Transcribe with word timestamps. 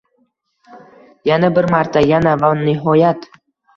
Yana 1.31 1.51
bir 1.59 1.69
marta… 1.75 2.03
Yana… 2.15 2.33
Va 2.45 2.51
nihoyat: 2.67 3.29